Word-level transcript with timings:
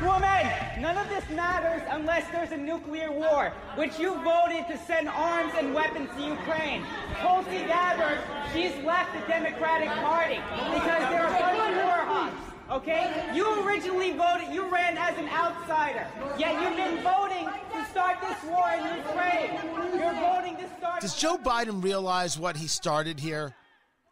Congresswoman, 0.00 0.80
none 0.80 0.96
of 0.96 1.08
this 1.08 1.28
matters 1.30 1.82
unless 1.90 2.26
there's 2.30 2.52
a 2.52 2.56
nuclear 2.56 3.12
war, 3.12 3.52
which 3.76 3.98
you 3.98 4.14
voted 4.22 4.66
to 4.68 4.78
send 4.86 5.08
arms 5.08 5.52
and 5.58 5.74
weapons 5.74 6.08
to 6.16 6.22
Ukraine. 6.22 6.84
Tulsi 7.20 7.58
Gabbard, 7.66 8.18
she's 8.52 8.74
left 8.84 9.12
the 9.12 9.20
Democratic 9.28 9.88
Party 9.88 10.36
because 10.72 11.02
there 11.10 11.26
are 11.26 11.36
a 11.36 11.38
bunch 11.38 11.76
of 11.76 11.84
war 11.84 12.04
hawks. 12.06 12.36
Okay? 12.70 13.30
You 13.34 13.66
originally 13.66 14.12
voted, 14.12 14.48
you 14.54 14.66
ran 14.72 14.96
as 14.96 15.18
an 15.18 15.28
outsider. 15.28 16.06
Yet 16.38 16.62
you've 16.62 16.76
been 16.76 17.02
voting 17.02 17.48
to 17.72 17.84
start 17.90 18.18
this 18.22 18.42
war 18.44 18.70
in 18.70 18.96
Ukraine. 18.96 20.00
You're 20.00 20.14
voting 20.14 20.56
to 20.56 20.68
start. 20.78 21.00
Does 21.00 21.16
Joe 21.16 21.36
Biden 21.36 21.82
realize 21.82 22.38
what 22.38 22.56
he 22.56 22.68
started 22.68 23.20
here 23.20 23.54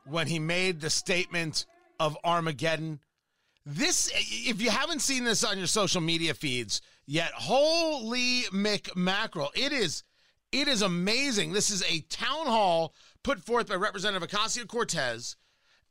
when 0.05 0.27
he 0.27 0.39
made 0.39 0.80
the 0.80 0.91
statement 0.91 1.66
of 2.00 2.18
Armageddon? 2.25 3.00
This, 3.71 4.11
if 4.14 4.63
you 4.63 4.71
haven't 4.71 5.03
seen 5.03 5.25
this 5.25 5.45
on 5.45 5.58
your 5.58 5.67
social 5.67 6.00
media 6.00 6.32
feeds 6.32 6.81
yet, 7.07 7.32
holy 7.35 8.44
McMackerel, 8.50 9.50
it 9.54 9.75
is, 9.75 10.04
it 10.50 10.68
is 10.68 10.81
amazing. 10.81 11.53
This 11.53 11.68
is 11.68 11.82
a 11.82 12.00
town 12.08 12.46
hall 12.46 12.94
put 13.22 13.44
forth 13.44 13.68
by 13.68 13.75
Representative 13.75 14.27
Ocasio 14.27 14.67
Cortez 14.67 15.36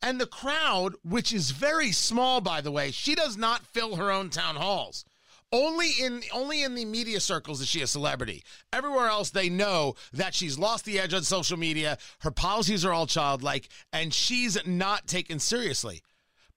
and 0.02 0.20
the 0.20 0.26
crowd, 0.26 0.96
which 1.04 1.32
is 1.32 1.52
very 1.52 1.92
small, 1.92 2.42
by 2.42 2.62
the 2.62 2.72
way, 2.72 2.90
she 2.90 3.14
does 3.14 3.38
not 3.38 3.64
fill 3.64 3.98
her 3.98 4.10
own 4.10 4.32
town 4.32 4.56
halls. 4.56 5.06
Only 5.52 5.92
in 6.02 6.24
only 6.34 6.64
in 6.64 6.74
the 6.74 6.84
media 6.84 7.20
circles 7.20 7.62
is 7.62 7.68
she 7.68 7.84
a 7.84 7.88
celebrity. 7.88 8.44
Everywhere 8.74 9.08
else, 9.08 9.30
they 9.30 9.50
know 9.50 9.94
that 10.14 10.34
she's 10.34 10.58
lost 10.58 10.84
the 10.84 11.00
edge 11.00 11.14
on 11.14 11.22
social 11.22 11.58
media. 11.58 12.00
Her 12.22 12.32
policies 12.32 12.84
are 12.84 12.92
all 12.92 13.06
childlike, 13.06 13.70
and 13.94 14.12
she's 14.12 14.58
not 14.66 15.06
taken 15.06 15.38
seriously. 15.38 16.02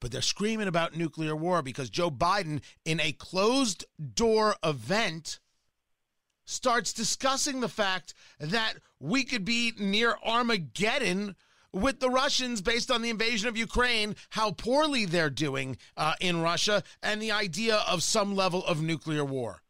But 0.01 0.13
they're 0.13 0.23
screaming 0.23 0.69
about 0.69 0.97
nuclear 0.97 1.37
war 1.37 1.63
because 1.63 1.91
Joe 1.91 2.11
Biden, 2.11 2.63
in 2.85 3.01
a 3.01 3.13
closed 3.13 3.85
door 4.15 4.57
event, 4.65 5.39
starts 6.47 6.93
discussing 6.93 7.61
the 7.61 7.69
fact 7.69 8.15
that 8.39 8.75
we 8.99 9.25
could 9.25 9.45
be 9.45 9.73
near 9.79 10.17
Armageddon 10.25 11.37
with 11.73 12.01
the 12.01 12.11
Russians 12.11 12.61
based 12.61 12.91
on 12.91 13.03
the 13.03 13.11
invasion 13.11 13.49
of 13.49 13.57
Ukraine, 13.57 14.17
how 14.31 14.51
poorly 14.51 15.05
they're 15.05 15.31
doing 15.31 15.77
uh, 15.97 16.15
in 16.21 16.41
Russia, 16.41 16.83
and 17.03 17.23
the 17.23 17.31
idea 17.31 17.77
of 17.87 18.03
some 18.03 18.35
level 18.35 18.65
of 18.65 18.83
nuclear 18.83 19.25
war. 19.25 19.63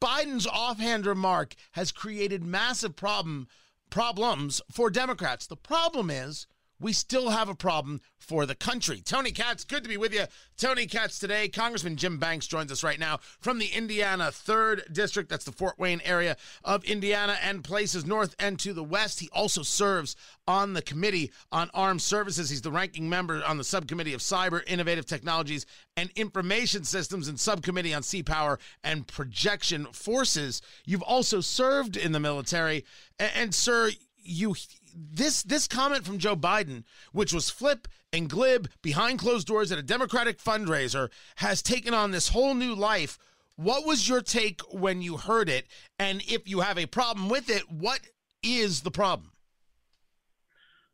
Biden's 0.00 0.46
offhand 0.46 1.06
remark 1.06 1.54
has 1.72 1.92
created 1.92 2.42
massive 2.44 2.96
problem 2.96 3.48
problems 3.90 4.62
for 4.70 4.88
Democrats. 4.88 5.48
The 5.48 5.56
problem 5.56 6.10
is 6.10 6.46
we 6.80 6.92
still 6.92 7.30
have 7.30 7.48
a 7.48 7.54
problem 7.54 8.00
for 8.18 8.46
the 8.46 8.54
country. 8.54 9.00
Tony 9.00 9.30
Katz, 9.30 9.64
good 9.64 9.82
to 9.82 9.88
be 9.88 9.96
with 9.96 10.14
you. 10.14 10.24
Tony 10.56 10.86
Katz 10.86 11.18
today. 11.18 11.48
Congressman 11.48 11.96
Jim 11.96 12.18
Banks 12.18 12.46
joins 12.46 12.72
us 12.72 12.82
right 12.82 12.98
now 12.98 13.18
from 13.40 13.58
the 13.58 13.66
Indiana 13.66 14.24
3rd 14.24 14.92
District. 14.92 15.28
That's 15.28 15.44
the 15.44 15.52
Fort 15.52 15.78
Wayne 15.78 16.00
area 16.04 16.36
of 16.64 16.84
Indiana 16.84 17.36
and 17.42 17.64
places 17.64 18.06
north 18.06 18.34
and 18.38 18.58
to 18.60 18.72
the 18.72 18.84
west. 18.84 19.20
He 19.20 19.28
also 19.32 19.62
serves 19.62 20.16
on 20.46 20.72
the 20.72 20.82
Committee 20.82 21.30
on 21.52 21.70
Armed 21.74 22.02
Services. 22.02 22.50
He's 22.50 22.62
the 22.62 22.72
ranking 22.72 23.08
member 23.08 23.42
on 23.44 23.58
the 23.58 23.64
Subcommittee 23.64 24.14
of 24.14 24.20
Cyber, 24.20 24.62
Innovative 24.66 25.06
Technologies, 25.06 25.66
and 25.96 26.10
Information 26.16 26.84
Systems 26.84 27.28
and 27.28 27.38
Subcommittee 27.38 27.94
on 27.94 28.02
Sea 28.02 28.22
Power 28.22 28.58
and 28.82 29.06
Projection 29.06 29.86
Forces. 29.92 30.62
You've 30.86 31.02
also 31.02 31.40
served 31.40 31.96
in 31.96 32.12
the 32.12 32.20
military. 32.20 32.84
And, 33.18 33.30
and 33.34 33.54
sir, 33.54 33.90
you 34.22 34.54
this 34.94 35.42
this 35.42 35.66
comment 35.66 36.04
from 36.04 36.18
Joe 36.18 36.36
Biden, 36.36 36.84
which 37.12 37.32
was 37.32 37.50
flip 37.50 37.88
and 38.12 38.28
glib 38.28 38.68
behind 38.82 39.18
closed 39.18 39.46
doors 39.46 39.70
at 39.72 39.78
a 39.78 39.82
Democratic 39.82 40.38
fundraiser, 40.38 41.10
has 41.36 41.62
taken 41.62 41.94
on 41.94 42.10
this 42.10 42.28
whole 42.28 42.54
new 42.54 42.74
life. 42.74 43.18
What 43.56 43.86
was 43.86 44.08
your 44.08 44.22
take 44.22 44.60
when 44.72 45.02
you 45.02 45.18
heard 45.18 45.48
it? 45.48 45.66
And 45.98 46.22
if 46.22 46.48
you 46.48 46.60
have 46.60 46.78
a 46.78 46.86
problem 46.86 47.28
with 47.28 47.50
it, 47.50 47.70
what 47.70 48.00
is 48.42 48.80
the 48.80 48.90
problem? 48.90 49.32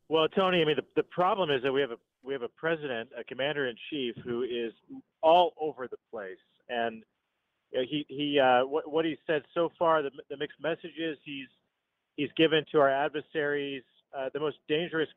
Well, 0.08 0.28
Tony, 0.28 0.62
I 0.62 0.64
mean, 0.64 0.76
the, 0.76 0.84
the 0.96 1.02
problem 1.02 1.50
is 1.50 1.62
that 1.62 1.72
we 1.72 1.80
have 1.80 1.92
a 1.92 1.98
we 2.22 2.32
have 2.32 2.42
a 2.42 2.48
president, 2.48 3.10
a 3.18 3.22
commander 3.22 3.68
in 3.68 3.76
chief, 3.88 4.16
who 4.24 4.42
is 4.42 4.72
all 5.22 5.52
over 5.60 5.86
the 5.88 5.96
place, 6.10 6.38
and 6.68 7.04
he 7.70 8.04
he 8.08 8.38
uh, 8.38 8.66
what, 8.66 8.90
what 8.90 9.04
he 9.04 9.16
said 9.26 9.42
so 9.54 9.70
far, 9.78 10.02
the, 10.02 10.10
the 10.28 10.36
mixed 10.36 10.60
messages 10.60 11.18
he's 11.24 11.48
he's 12.16 12.30
given 12.36 12.64
to 12.72 12.80
our 12.80 12.90
adversaries 12.90 13.82
uh, 14.16 14.28
the 14.32 14.40
most 14.40 14.56
dangerous. 14.68 15.08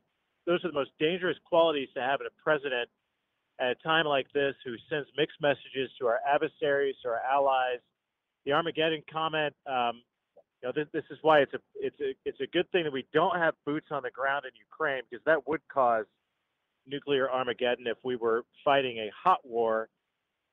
Those 0.46 0.64
are 0.64 0.68
the 0.68 0.74
most 0.74 0.90
dangerous 0.98 1.36
qualities 1.44 1.88
to 1.94 2.00
have 2.00 2.20
in 2.20 2.26
a 2.26 2.42
president 2.42 2.88
at 3.60 3.72
a 3.72 3.74
time 3.82 4.06
like 4.06 4.26
this, 4.32 4.54
who 4.64 4.74
sends 4.88 5.08
mixed 5.16 5.40
messages 5.40 5.90
to 6.00 6.06
our 6.06 6.18
adversaries, 6.26 6.96
to 7.02 7.08
our 7.10 7.20
allies. 7.30 7.78
The 8.46 8.52
Armageddon 8.52 9.02
comment. 9.12 9.54
Um, 9.66 10.02
you 10.62 10.68
know, 10.68 10.72
this, 10.74 10.86
this 10.92 11.04
is 11.10 11.18
why 11.22 11.40
it's 11.40 11.52
a 11.54 11.60
it's 11.74 12.00
a 12.00 12.14
it's 12.24 12.40
a 12.40 12.46
good 12.46 12.70
thing 12.70 12.84
that 12.84 12.92
we 12.92 13.06
don't 13.12 13.36
have 13.36 13.54
boots 13.64 13.86
on 13.90 14.02
the 14.02 14.10
ground 14.10 14.44
in 14.44 14.50
Ukraine 14.58 15.02
because 15.08 15.24
that 15.24 15.46
would 15.48 15.60
cause 15.72 16.04
nuclear 16.86 17.30
Armageddon 17.30 17.86
if 17.86 17.96
we 18.02 18.16
were 18.16 18.44
fighting 18.64 18.98
a 18.98 19.10
hot 19.14 19.40
war 19.44 19.88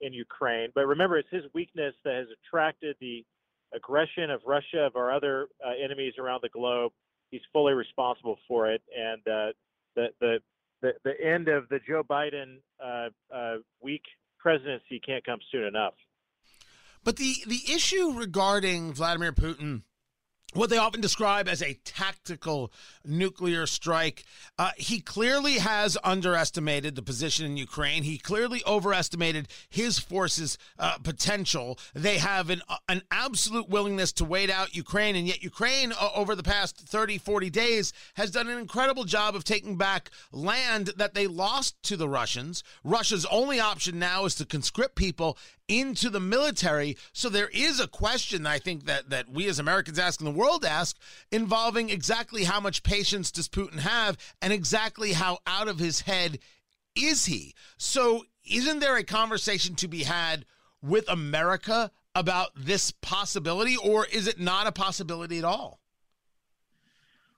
in 0.01 0.13
Ukraine. 0.13 0.69
But 0.75 0.87
remember, 0.87 1.17
it's 1.17 1.29
his 1.29 1.43
weakness 1.53 1.93
that 2.03 2.15
has 2.15 2.27
attracted 2.43 2.95
the 2.99 3.25
aggression 3.73 4.29
of 4.29 4.41
Russia, 4.45 4.85
of 4.85 4.95
our 4.95 5.11
other 5.11 5.47
uh, 5.65 5.71
enemies 5.83 6.13
around 6.19 6.41
the 6.43 6.49
globe. 6.49 6.91
He's 7.31 7.41
fully 7.51 7.73
responsible 7.73 8.37
for 8.47 8.71
it, 8.71 8.81
and 8.95 9.21
uh, 9.27 9.51
the, 9.95 10.07
the 10.21 10.37
the 10.81 10.93
the 11.03 11.13
end 11.21 11.47
of 11.47 11.67
the 11.69 11.79
Joe 11.85 12.03
Biden 12.03 12.57
uh, 12.83 13.09
uh, 13.33 13.55
weak 13.81 14.03
presidency 14.39 15.01
can't 15.05 15.25
come 15.25 15.39
soon 15.51 15.65
enough. 15.65 15.93
But 17.03 17.17
the 17.17 17.35
the 17.47 17.61
issue 17.73 18.13
regarding 18.13 18.93
Vladimir 18.93 19.33
Putin 19.33 19.81
what 20.53 20.69
they 20.69 20.77
often 20.77 21.01
describe 21.01 21.47
as 21.47 21.61
a 21.61 21.73
tactical 21.83 22.71
nuclear 23.05 23.67
strike. 23.67 24.23
Uh, 24.57 24.71
he 24.77 25.01
clearly 25.01 25.53
has 25.59 25.97
underestimated 26.05 26.95
the 26.95 27.01
position 27.01 27.45
in 27.45 27.57
Ukraine. 27.57 28.03
He 28.03 28.17
clearly 28.17 28.61
overestimated 28.65 29.49
his 29.69 29.99
forces' 29.99 30.57
uh, 30.79 30.97
potential. 30.99 31.77
They 31.93 32.17
have 32.17 32.49
an, 32.49 32.61
uh, 32.69 32.77
an 32.87 33.01
absolute 33.11 33.67
willingness 33.67 34.13
to 34.13 34.25
wait 34.25 34.49
out 34.49 34.73
Ukraine, 34.73 35.17
and 35.17 35.27
yet 35.27 35.43
Ukraine, 35.43 35.91
uh, 35.91 36.09
over 36.15 36.33
the 36.33 36.43
past 36.43 36.77
30, 36.77 37.17
40 37.17 37.49
days, 37.49 37.91
has 38.15 38.31
done 38.31 38.47
an 38.47 38.57
incredible 38.57 39.03
job 39.03 39.35
of 39.35 39.43
taking 39.43 39.75
back 39.75 40.09
land 40.31 40.91
that 40.95 41.13
they 41.13 41.27
lost 41.27 41.75
to 41.83 41.97
the 41.97 42.07
Russians. 42.07 42.63
Russia's 42.85 43.25
only 43.25 43.59
option 43.59 43.99
now 43.99 44.23
is 44.23 44.35
to 44.35 44.45
conscript 44.45 44.95
people 44.95 45.37
into 45.67 46.09
the 46.09 46.19
military. 46.19 46.97
So 47.13 47.29
there 47.29 47.49
is 47.49 47.79
a 47.79 47.87
question 47.87 48.45
I 48.45 48.59
think 48.59 48.85
that 48.85 49.09
that 49.09 49.29
we 49.29 49.47
as 49.47 49.59
Americans 49.59 49.99
ask 49.99 50.19
and 50.19 50.27
the 50.27 50.37
world 50.37 50.65
ask 50.65 50.97
involving 51.31 51.89
exactly 51.89 52.45
how 52.45 52.59
much 52.59 52.83
patience 52.83 53.31
does 53.31 53.47
Putin 53.47 53.79
have 53.79 54.17
and 54.41 54.53
exactly 54.53 55.13
how 55.13 55.39
out 55.45 55.67
of 55.67 55.79
his 55.79 56.01
head 56.01 56.39
is 56.95 57.25
he. 57.25 57.53
So 57.77 58.25
isn't 58.49 58.79
there 58.79 58.97
a 58.97 59.03
conversation 59.03 59.75
to 59.75 59.87
be 59.87 60.03
had 60.03 60.45
with 60.81 61.09
America 61.09 61.91
about 62.15 62.49
this 62.55 62.91
possibility 62.91 63.75
or 63.75 64.05
is 64.05 64.27
it 64.27 64.39
not 64.39 64.67
a 64.67 64.71
possibility 64.71 65.37
at 65.37 65.43
all? 65.43 65.79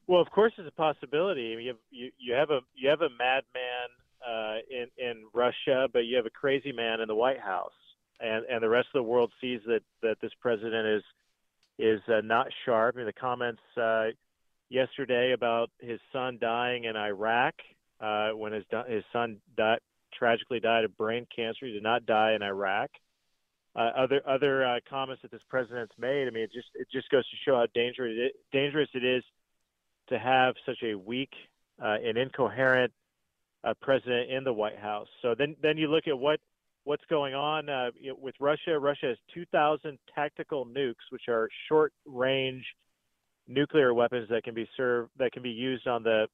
Well, 0.08 0.22
of 0.22 0.32
course, 0.32 0.54
it's 0.58 0.68
a 0.68 0.72
possibility. 0.72 1.56
You 1.62 1.68
have, 1.68 1.78
you, 1.92 2.12
you 2.18 2.34
have 2.34 2.50
a 2.50 2.62
you 2.76 2.90
have 2.90 3.02
a 3.02 3.10
madman 3.10 3.90
uh, 4.28 4.58
in 4.70 4.88
in 4.98 5.26
Russia, 5.34 5.88
but 5.92 6.00
you 6.00 6.16
have 6.16 6.26
a 6.26 6.32
crazy 6.32 6.72
man 6.72 7.00
in 7.00 7.08
the 7.08 7.14
White 7.14 7.40
House 7.40 7.72
and 8.20 8.46
and 8.46 8.62
the 8.62 8.70
rest 8.70 8.88
of 8.94 9.00
the 9.00 9.04
world 9.04 9.32
sees 9.42 9.62
that 9.68 9.82
that 10.02 10.18
this 10.22 10.32
president 10.42 10.88
is 10.88 11.04
is 11.78 12.02
uh, 12.10 12.22
not 12.24 12.48
sharp. 12.66 12.96
I 12.96 12.98
mean, 12.98 13.06
the 13.06 13.14
comments 13.14 13.62
uh, 13.82 14.08
yesterday 14.70 15.32
about 15.32 15.70
his 15.80 16.00
son 16.12 16.38
dying 16.40 16.84
in 16.84 16.96
Iraq 16.96 17.56
uh, 18.02 18.32
when 18.32 18.52
his 18.54 18.66
his 18.88 19.04
son 19.14 19.38
died, 19.58 19.80
tragically 20.14 20.60
died 20.60 20.84
of 20.84 20.98
brain 20.98 21.26
cancer. 21.34 21.66
He 21.66 21.72
did 21.72 21.84
not 21.84 22.06
die 22.06 22.34
in 22.34 22.44
Iraq. 22.44 22.90
Uh, 23.76 23.92
other 23.96 24.22
other 24.28 24.66
uh, 24.66 24.80
comments 24.90 25.22
that 25.22 25.32
this 25.32 25.42
president's 25.50 25.94
made. 25.98 26.28
I 26.28 26.32
mean, 26.32 26.44
it 26.44 26.52
just 26.54 26.70
it 26.76 26.88
just 26.92 27.10
goes 27.10 27.28
to 27.30 27.36
show 27.46 27.56
how 27.56 27.68
dangerous 27.74 28.14
it, 28.18 28.34
dangerous 28.52 28.90
it 28.94 29.06
is 29.06 29.24
to 30.10 30.20
have 30.20 30.56
such 30.66 30.80
a 30.84 30.96
weak 30.96 31.32
uh, 31.82 31.98
and 32.04 32.18
incoherent 32.18 32.92
president 33.82 34.32
in 34.32 34.44
the 34.44 34.54
White 34.54 34.80
House. 34.80 35.08
So 35.22 35.36
then 35.38 35.56
then 35.62 35.78
you 35.78 35.88
look 35.88 36.08
at 36.08 36.18
what 36.18 36.40
what's 36.84 37.04
going 37.10 37.34
on 37.34 37.70
uh, 37.70 37.92
with 38.20 38.36
Russia. 38.40 38.80
Russia 38.80 39.08
has 39.08 39.18
2,000 39.34 39.98
tactical 40.14 40.66
nukes, 40.66 40.96
which 41.12 41.28
are 41.28 41.50
short-range 41.68 42.66
nuclear 43.48 43.94
weapons 43.94 44.30
that 44.30 44.44
can 44.44 44.54
be 44.54 44.70
served 44.78 45.10
that 45.18 45.32
can 45.32 45.42
be 45.42 45.50
used 45.50 45.88
on 45.88 46.04
the 46.04 46.28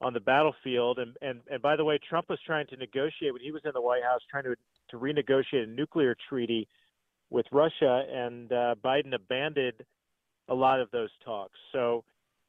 on 0.00 0.14
the 0.14 0.20
battlefield. 0.20 0.98
And 0.98 1.16
and 1.22 1.40
and 1.50 1.62
by 1.62 1.76
the 1.76 1.84
way, 1.84 1.98
Trump 2.08 2.28
was 2.28 2.38
trying 2.44 2.66
to 2.68 2.76
negotiate 2.76 3.32
when 3.32 3.42
he 3.42 3.52
was 3.52 3.62
in 3.64 3.72
the 3.74 3.80
White 3.80 4.02
House, 4.02 4.20
trying 4.30 4.44
to 4.44 4.54
to 4.90 4.98
renegotiate 4.98 5.64
a 5.64 5.66
nuclear 5.66 6.16
treaty 6.28 6.68
with 7.30 7.46
Russia, 7.52 8.04
and 8.10 8.50
uh, 8.52 8.74
Biden 8.82 9.14
abandoned 9.14 9.84
a 10.48 10.54
lot 10.54 10.80
of 10.80 10.90
those 10.90 11.10
talks. 11.24 11.58
So 11.72 12.04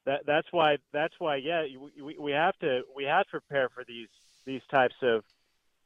that 0.05 0.21
that's 0.25 0.47
why 0.51 0.77
that's 0.93 1.13
why 1.19 1.37
yeah 1.37 1.63
we, 2.01 2.17
we 2.17 2.31
have 2.31 2.57
to 2.59 2.81
we 2.95 3.03
have 3.03 3.25
to 3.25 3.31
prepare 3.31 3.69
for 3.69 3.83
these 3.87 4.07
these 4.45 4.61
types 4.71 4.95
of 5.01 5.23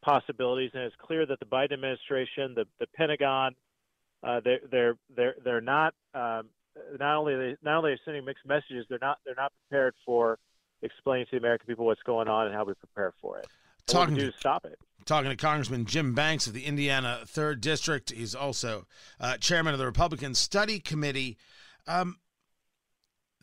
possibilities, 0.04 0.72
and 0.74 0.84
it's 0.84 0.96
clear 1.02 1.26
that 1.26 1.40
the 1.40 1.46
Biden 1.46 1.74
administration, 1.74 2.54
the 2.56 2.66
the 2.80 2.88
Pentagon, 2.96 3.56
uh, 4.24 4.42
they're 4.44 4.60
they're 4.72 4.96
they're 5.16 5.36
they're 5.44 5.62
not 5.62 5.94
um, 6.14 6.50
not 7.00 7.18
only 7.18 7.36
they 7.36 7.56
not 7.64 7.78
only 7.78 7.92
are 7.92 8.00
sending 8.06 8.26
mixed 8.26 8.46
messages, 8.46 8.86
they're 8.90 9.00
not 9.02 9.18
they're 9.26 9.36
not 9.36 9.52
prepared 9.68 9.96
for 10.06 10.38
explaining 10.82 11.26
to 11.26 11.32
the 11.32 11.38
American 11.38 11.68
people 11.68 11.86
what's 11.86 12.04
going 12.04 12.28
on 12.28 12.48
and 12.48 12.56
how 12.56 12.64
we 12.64 12.74
prepare 12.74 13.14
for 13.22 13.40
it. 13.40 13.48
Talking 13.88 14.16
to 14.16 14.32
stop 14.40 14.66
it. 14.66 14.78
Talking 15.06 15.30
to 15.30 15.36
Congressman 15.36 15.86
Jim 15.86 16.14
Banks 16.14 16.48
of 16.48 16.54
the 16.54 16.64
Indiana 16.64 17.22
Third 17.26 17.60
District, 17.60 18.12
he's 18.12 18.34
also 18.34 18.86
uh, 19.20 19.38
chairman 19.38 19.74
of 19.74 19.80
the 19.80 19.86
Republican 19.86 20.34
Study 20.34 20.80
Committee. 20.80 21.38
Um, 21.88 22.18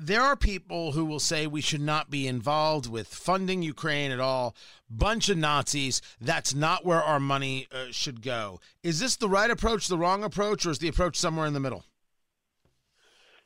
there 0.00 0.23
are 0.23 0.37
people 0.37 0.93
who 0.93 1.05
will 1.05 1.20
say 1.20 1.47
we 1.47 1.61
should 1.61 1.81
not 1.81 2.11
be 2.11 2.26
involved 2.26 2.91
with 2.91 3.06
funding 3.08 3.62
Ukraine 3.62 4.11
at 4.11 4.20
all. 4.20 4.56
Bunch 4.88 5.29
of 5.29 5.37
Nazis. 5.37 6.00
That's 6.20 6.55
not 6.55 6.85
where 6.85 7.02
our 7.02 7.20
money 7.20 7.69
uh, 7.70 7.87
should 7.91 8.23
go. 8.23 8.61
Is 8.82 8.99
this 8.99 9.17
the 9.17 9.29
right 9.29 9.50
approach, 9.50 9.88
the 9.88 9.99
wrong 9.99 10.25
approach, 10.25 10.64
or 10.64 10.70
is 10.70 10.79
the 10.79 10.88
approach 10.88 11.17
somewhere 11.17 11.47
in 11.47 11.52
the 11.52 11.61
middle? 11.61 11.85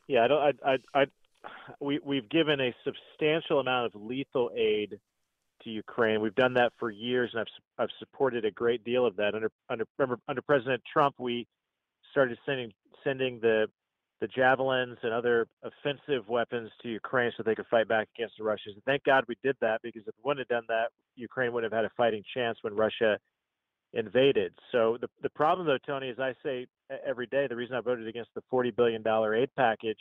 Yeah, 0.06 0.24
I 0.24 0.28
don't. 0.28 0.58
I, 0.64 0.70
I, 0.72 1.00
I 1.00 1.06
we 1.80 1.98
we've 2.04 2.28
given 2.28 2.60
a 2.60 2.74
substantial 2.84 3.60
amount 3.60 3.94
of 3.94 4.00
lethal 4.00 4.50
aid 4.56 4.98
to 5.64 5.70
Ukraine. 5.70 6.20
We've 6.20 6.34
done 6.34 6.54
that 6.54 6.72
for 6.78 6.90
years, 6.90 7.30
and 7.32 7.40
I've 7.40 7.84
I've 7.84 7.90
supported 7.98 8.44
a 8.44 8.50
great 8.50 8.84
deal 8.84 9.06
of 9.06 9.16
that. 9.16 9.34
Under 9.34 9.50
under 9.68 9.84
remember, 9.98 10.20
under 10.28 10.42
President 10.42 10.82
Trump, 10.90 11.16
we 11.18 11.46
started 12.10 12.38
sending 12.46 12.72
sending 13.02 13.40
the 13.40 13.66
the 14.24 14.28
javelins 14.28 14.96
and 15.02 15.12
other 15.12 15.46
offensive 15.62 16.26
weapons 16.30 16.70
to 16.80 16.88
Ukraine 16.88 17.30
so 17.36 17.42
they 17.42 17.54
could 17.54 17.66
fight 17.70 17.86
back 17.88 18.08
against 18.16 18.36
the 18.38 18.44
Russians. 18.44 18.74
And 18.74 18.84
thank 18.84 19.04
God 19.04 19.22
we 19.28 19.36
did 19.44 19.54
that 19.60 19.80
because 19.82 20.00
if 20.06 20.14
we 20.16 20.22
wouldn't 20.24 20.48
have 20.48 20.56
done 20.56 20.64
that, 20.68 20.86
Ukraine 21.14 21.52
wouldn't 21.52 21.70
have 21.70 21.78
had 21.78 21.84
a 21.84 21.92
fighting 21.94 22.22
chance 22.32 22.56
when 22.62 22.74
Russia 22.74 23.18
invaded. 23.92 24.54
So 24.72 24.96
the 24.98 25.08
the 25.22 25.28
problem 25.28 25.66
though, 25.66 25.76
Tony, 25.86 26.08
as 26.08 26.18
I 26.18 26.32
say 26.42 26.66
every 27.06 27.26
day, 27.26 27.46
the 27.46 27.54
reason 27.54 27.76
I 27.76 27.82
voted 27.82 28.08
against 28.08 28.30
the 28.34 28.40
forty 28.48 28.70
billion 28.70 29.02
dollar 29.02 29.34
aid 29.34 29.50
package 29.58 29.98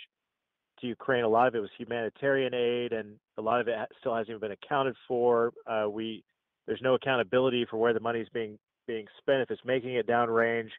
to 0.79 0.87
Ukraine, 0.87 1.25
a 1.25 1.27
lot 1.27 1.49
of 1.49 1.55
it 1.55 1.59
was 1.59 1.69
humanitarian 1.77 2.53
aid, 2.53 2.93
and 2.93 3.15
a 3.37 3.41
lot 3.41 3.59
of 3.59 3.67
it 3.67 3.75
still 3.99 4.15
hasn't 4.15 4.29
even 4.29 4.39
been 4.39 4.57
accounted 4.63 4.95
for. 5.05 5.51
Uh, 5.67 5.87
we 5.89 6.23
there's 6.65 6.81
no 6.81 6.93
accountability 6.93 7.65
for 7.69 7.75
where 7.75 7.93
the 7.93 7.99
money 7.99 8.21
is 8.21 8.29
being 8.33 8.57
being 8.87 9.05
spent. 9.19 9.41
If 9.41 9.51
it's 9.51 9.65
making 9.65 9.95
it 9.95 10.07
downrange, 10.07 10.69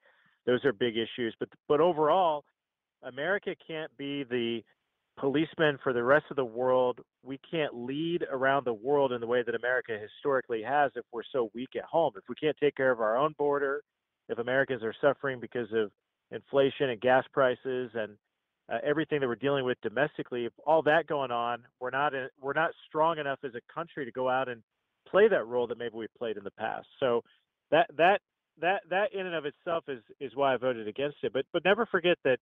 those 0.46 0.64
are 0.64 0.73
big 0.73 0.94
issues. 0.96 1.35
But 1.38 1.50
but 1.69 1.82
overall, 1.82 2.43
America 3.05 3.55
can't 3.67 3.95
be 3.97 4.25
the 4.25 4.62
policeman 5.19 5.79
for 5.83 5.93
the 5.93 6.03
rest 6.03 6.27
of 6.31 6.37
the 6.37 6.45
world. 6.45 7.01
We 7.23 7.39
can't 7.49 7.75
lead 7.75 8.25
around 8.31 8.65
the 8.65 8.75
world 8.75 9.12
in 9.12 9.21
the 9.21 9.27
way 9.27 9.43
that 9.45 9.55
America 9.55 9.97
historically 9.99 10.62
has 10.62 10.91
if 10.97 11.05
we're 11.12 11.23
so 11.33 11.51
weak 11.55 11.71
at 11.77 11.85
home. 11.85 12.12
If 12.17 12.25
we 12.29 12.35
can't 12.35 12.56
take 12.61 12.77
care 12.77 12.91
of 12.91 13.01
our 13.01 13.17
own 13.17 13.35
border, 13.39 13.83
if 14.29 14.39
Americans 14.39 14.83
are 14.83 14.95
suffering 15.01 15.39
because 15.41 15.69
of 15.73 15.91
inflation 16.31 16.91
and 16.91 17.01
gas 17.01 17.25
prices 17.33 17.91
and 17.95 18.17
uh, 18.73 18.79
everything 18.85 19.21
that 19.21 19.29
we're 19.29 19.37
dealing 19.37 19.65
with 19.65 19.79
domestically, 19.83 20.47
if 20.47 20.53
all 20.67 20.83
that 20.83 21.06
going 21.06 21.31
on, 21.31 21.62
we're 21.81 21.91
not 21.91 22.15
in, 22.15 22.29
we're 22.41 22.55
not 22.55 22.71
strong 22.89 23.19
enough 23.19 23.39
as 23.45 23.53
a 23.55 23.73
country 23.73 24.05
to 24.05 24.12
go 24.12 24.29
out 24.29 24.49
and 24.49 24.62
play 25.09 25.29
that 25.29 25.47
role 25.47 25.67
that 25.67 25.79
maybe 25.79 25.95
we 25.95 26.06
played 26.19 26.37
in 26.37 26.45
the 26.45 26.51
past. 26.53 26.87
So 26.99 27.23
that 27.71 27.87
that 27.99 28.21
that 28.61 28.81
that 28.89 29.12
in 29.12 29.27
and 29.27 29.35
of 29.35 29.45
itself 29.45 29.85
is 29.89 30.01
is 30.19 30.33
why 30.35 30.55
I 30.55 30.56
voted 30.56 30.89
against 30.89 31.19
it. 31.23 31.33
But 31.33 31.45
but 31.53 31.65
never 31.65 31.87
forget 31.87 32.17
that 32.25 32.39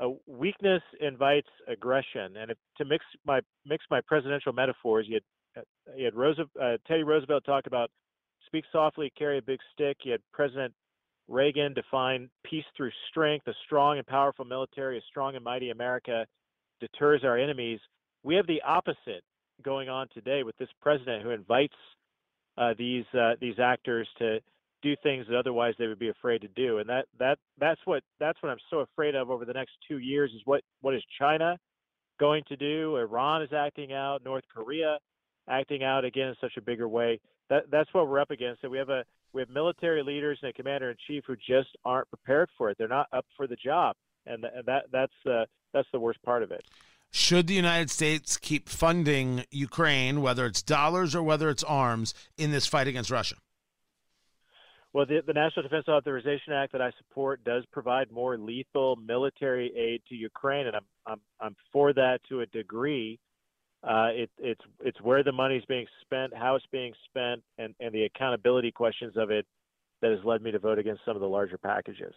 uh, 0.00 0.08
weakness 0.26 0.82
invites 1.00 1.48
aggression. 1.68 2.36
And 2.36 2.50
if, 2.50 2.58
to 2.78 2.84
mix 2.84 3.04
my 3.26 3.40
mix 3.66 3.84
my 3.90 4.00
presidential 4.06 4.52
metaphors, 4.52 5.06
you 5.08 5.14
had 5.54 5.62
uh, 5.62 5.96
you 5.96 6.04
had 6.06 6.14
uh, 6.60 6.76
Teddy 6.86 7.02
Roosevelt 7.02 7.44
talk 7.44 7.66
about 7.66 7.90
speak 8.46 8.64
softly, 8.72 9.12
carry 9.16 9.38
a 9.38 9.42
big 9.42 9.60
stick. 9.72 9.98
You 10.04 10.12
had 10.12 10.20
President 10.32 10.72
Reagan 11.28 11.74
define 11.74 12.28
peace 12.44 12.64
through 12.76 12.90
strength. 13.10 13.46
A 13.46 13.52
strong 13.66 13.98
and 13.98 14.06
powerful 14.06 14.44
military, 14.44 14.98
a 14.98 15.02
strong 15.08 15.36
and 15.36 15.44
mighty 15.44 15.70
America 15.70 16.26
deters 16.80 17.22
our 17.24 17.38
enemies. 17.38 17.78
We 18.22 18.34
have 18.34 18.46
the 18.46 18.62
opposite 18.62 19.22
going 19.62 19.88
on 19.88 20.08
today 20.14 20.42
with 20.42 20.56
this 20.56 20.68
president 20.80 21.22
who 21.22 21.30
invites 21.30 21.74
uh, 22.58 22.74
these 22.76 23.04
uh, 23.14 23.34
these 23.40 23.58
actors 23.58 24.08
to 24.18 24.40
do 24.82 24.94
things 25.02 25.26
that 25.28 25.38
otherwise 25.38 25.74
they 25.78 25.86
would 25.86 25.98
be 25.98 26.08
afraid 26.08 26.40
to 26.42 26.48
do. 26.48 26.78
And 26.78 26.88
that 26.88 27.06
that 27.18 27.38
that's 27.58 27.80
what 27.84 28.02
that's 28.18 28.42
what 28.42 28.50
I'm 28.50 28.58
so 28.70 28.80
afraid 28.80 29.14
of 29.14 29.30
over 29.30 29.44
the 29.44 29.52
next 29.52 29.72
two 29.88 29.98
years 29.98 30.30
is 30.34 30.42
what 30.44 30.62
what 30.80 30.94
is 30.94 31.02
China 31.18 31.56
going 32.18 32.42
to 32.48 32.56
do? 32.56 32.96
Iran 32.96 33.42
is 33.42 33.50
acting 33.52 33.92
out, 33.92 34.24
North 34.24 34.44
Korea 34.54 34.98
acting 35.48 35.82
out 35.82 36.04
again 36.04 36.28
in 36.28 36.34
such 36.40 36.52
a 36.56 36.60
bigger 36.60 36.88
way. 36.88 37.20
That 37.48 37.64
that's 37.70 37.92
what 37.92 38.08
we're 38.08 38.20
up 38.20 38.30
against. 38.30 38.62
And 38.62 38.70
we 38.70 38.78
have 38.78 38.90
a 38.90 39.04
we 39.32 39.42
have 39.42 39.50
military 39.50 40.02
leaders 40.02 40.38
and 40.42 40.50
a 40.50 40.52
commander 40.52 40.90
in 40.90 40.96
chief 41.06 41.24
who 41.26 41.36
just 41.36 41.68
aren't 41.84 42.08
prepared 42.08 42.48
for 42.56 42.70
it. 42.70 42.78
They're 42.78 42.88
not 42.88 43.06
up 43.12 43.26
for 43.36 43.46
the 43.46 43.56
job, 43.56 43.96
and, 44.26 44.42
th- 44.42 44.52
and 44.56 44.66
that 44.66 44.84
that's 44.92 45.12
uh, 45.26 45.44
that's 45.72 45.88
the 45.92 46.00
worst 46.00 46.22
part 46.22 46.42
of 46.42 46.50
it. 46.50 46.64
Should 47.12 47.48
the 47.48 47.54
United 47.54 47.90
States 47.90 48.36
keep 48.36 48.68
funding 48.68 49.44
Ukraine, 49.50 50.22
whether 50.22 50.46
it's 50.46 50.62
dollars 50.62 51.14
or 51.14 51.22
whether 51.24 51.50
it's 51.50 51.64
arms, 51.64 52.14
in 52.38 52.52
this 52.52 52.66
fight 52.66 52.86
against 52.86 53.10
Russia? 53.10 53.34
Well, 54.92 55.06
the, 55.06 55.20
the, 55.24 55.32
National 55.32 55.62
Defense 55.62 55.86
Authorization 55.88 56.52
Act 56.52 56.72
that 56.72 56.82
I 56.82 56.90
support 56.98 57.44
does 57.44 57.64
provide 57.72 58.10
more 58.10 58.36
lethal 58.36 58.96
military 58.96 59.72
aid 59.76 60.02
to 60.08 60.16
Ukraine, 60.16 60.66
and 60.66 60.76
I'm 60.76 60.84
I'm, 61.06 61.20
I'm 61.40 61.56
for 61.72 61.92
that 61.92 62.18
to 62.28 62.40
a 62.40 62.46
degree. 62.46 63.20
Uh, 63.84 64.08
it, 64.10 64.30
it's 64.38 64.60
it's 64.80 65.00
where 65.00 65.22
the 65.22 65.32
money's 65.32 65.64
being 65.66 65.86
spent, 66.02 66.34
how 66.36 66.56
it's 66.56 66.66
being 66.72 66.92
spent, 67.08 67.42
and, 67.56 67.74
and 67.78 67.94
the 67.94 68.02
accountability 68.02 68.72
questions 68.72 69.16
of 69.16 69.30
it 69.30 69.46
that 70.00 70.10
has 70.10 70.24
led 70.24 70.42
me 70.42 70.50
to 70.50 70.58
vote 70.58 70.78
against 70.78 71.04
some 71.04 71.16
of 71.16 71.20
the 71.20 71.28
larger 71.28 71.58
packages. 71.58 72.14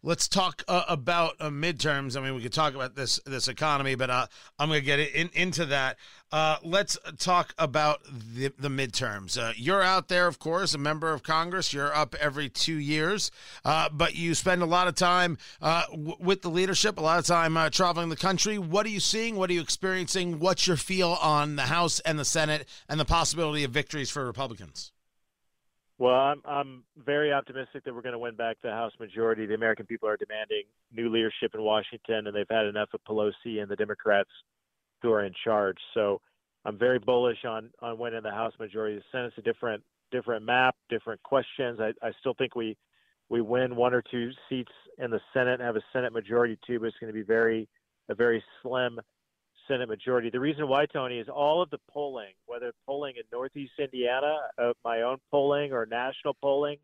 Let's 0.00 0.28
talk 0.28 0.62
uh, 0.68 0.84
about 0.88 1.34
uh, 1.40 1.48
midterms. 1.48 2.16
I 2.16 2.20
mean, 2.20 2.36
we 2.36 2.42
could 2.42 2.52
talk 2.52 2.76
about 2.76 2.94
this 2.94 3.18
this 3.26 3.48
economy, 3.48 3.96
but 3.96 4.10
uh, 4.10 4.26
I'm 4.56 4.68
going 4.68 4.78
to 4.78 4.86
get 4.86 5.00
in, 5.00 5.28
into 5.34 5.66
that. 5.66 5.96
Uh, 6.30 6.58
let's 6.62 6.96
talk 7.18 7.52
about 7.58 8.04
the, 8.04 8.52
the 8.56 8.68
midterms. 8.68 9.36
Uh, 9.36 9.54
you're 9.56 9.82
out 9.82 10.06
there, 10.06 10.28
of 10.28 10.38
course, 10.38 10.72
a 10.72 10.78
member 10.78 11.12
of 11.12 11.24
Congress. 11.24 11.72
You're 11.72 11.92
up 11.92 12.14
every 12.20 12.48
two 12.48 12.76
years, 12.78 13.32
uh, 13.64 13.88
but 13.90 14.14
you 14.14 14.36
spend 14.36 14.62
a 14.62 14.66
lot 14.66 14.86
of 14.86 14.94
time 14.94 15.36
w- 15.60 16.16
with 16.20 16.42
the 16.42 16.50
leadership, 16.50 16.98
a 16.98 17.00
lot 17.00 17.18
of 17.18 17.26
time 17.26 17.56
traveling 17.72 18.08
the 18.08 18.16
country. 18.16 18.56
What 18.56 18.86
are 18.86 18.90
you 18.90 19.00
seeing? 19.00 19.34
What 19.34 19.50
are 19.50 19.54
you 19.54 19.60
experiencing? 19.62 20.38
What's 20.38 20.68
your 20.68 20.76
feel 20.76 21.18
on 21.20 21.56
the 21.56 21.62
House 21.62 21.98
and 22.00 22.20
the 22.20 22.24
Senate 22.24 22.68
and 22.88 23.00
the 23.00 23.04
possibility 23.04 23.64
of 23.64 23.72
victories 23.72 24.10
for 24.10 24.24
Republicans? 24.24 24.92
Well, 25.98 26.14
I'm 26.14 26.42
I'm 26.44 26.84
very 27.04 27.32
optimistic 27.32 27.84
that 27.84 27.94
we're 27.94 28.02
going 28.02 28.12
to 28.12 28.18
win 28.18 28.36
back 28.36 28.56
the 28.62 28.70
House 28.70 28.92
majority. 29.00 29.46
The 29.46 29.54
American 29.54 29.84
people 29.84 30.08
are 30.08 30.16
demanding 30.16 30.62
new 30.92 31.08
leadership 31.10 31.54
in 31.54 31.62
Washington, 31.62 32.28
and 32.28 32.36
they've 32.36 32.46
had 32.48 32.66
enough 32.66 32.90
of 32.94 33.02
Pelosi 33.04 33.60
and 33.60 33.68
the 33.68 33.76
Democrats 33.76 34.30
who 35.02 35.12
are 35.12 35.24
in 35.24 35.32
charge. 35.44 35.76
So 35.94 36.20
I'm 36.64 36.78
very 36.78 37.00
bullish 37.00 37.44
on 37.44 37.70
on 37.82 37.98
winning 37.98 38.22
the 38.22 38.30
House 38.30 38.52
majority. 38.60 38.96
The 38.96 39.04
Senate's 39.10 39.34
a 39.38 39.42
different 39.42 39.82
different 40.12 40.44
map, 40.44 40.76
different 40.88 41.22
questions. 41.24 41.80
I, 41.80 41.92
I 42.06 42.12
still 42.20 42.34
think 42.34 42.54
we 42.54 42.76
we 43.28 43.40
win 43.40 43.74
one 43.74 43.92
or 43.92 44.02
two 44.08 44.30
seats 44.48 44.72
in 44.98 45.10
the 45.10 45.20
Senate 45.34 45.60
have 45.60 45.76
a 45.76 45.82
Senate 45.92 46.12
majority 46.12 46.58
too, 46.64 46.78
but 46.78 46.86
it's 46.86 46.96
going 47.00 47.12
to 47.12 47.18
be 47.18 47.24
very 47.24 47.68
a 48.08 48.14
very 48.14 48.42
slim 48.62 49.00
Senate 49.68 49.88
majority. 49.88 50.30
The 50.30 50.40
reason 50.40 50.66
why, 50.68 50.86
Tony, 50.86 51.18
is 51.18 51.28
all 51.28 51.62
of 51.62 51.70
the 51.70 51.78
polling, 51.90 52.32
whether 52.46 52.72
polling 52.86 53.14
in 53.16 53.22
Northeast 53.32 53.72
Indiana, 53.78 54.38
uh, 54.58 54.72
my 54.84 55.02
own 55.02 55.18
polling, 55.30 55.72
or 55.72 55.86
national 55.86 56.34
polling, 56.40 56.78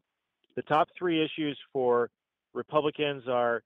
the 0.54 0.62
top 0.62 0.88
three 0.96 1.24
issues 1.24 1.58
for 1.72 2.10
Republicans 2.52 3.24
are 3.28 3.62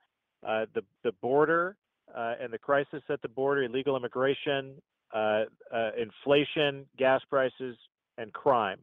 uh, 0.47 0.67
the 0.75 0.83
the 1.05 1.13
border 1.21 1.77
uh, 2.17 2.35
and 2.41 2.53
the 2.53 2.59
crisis 2.59 3.03
at 3.11 3.21
the 3.23 3.29
border, 3.29 3.65
illegal 3.65 3.97
immigration, 3.97 4.75
uh, 5.15 5.45
uh, 5.75 5.91
inflation, 5.99 6.87
gas 6.97 7.21
prices, 7.29 7.77
and 8.17 8.33
crime. 8.33 8.79